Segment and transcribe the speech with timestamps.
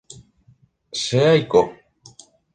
[1.01, 1.61] Che aiko.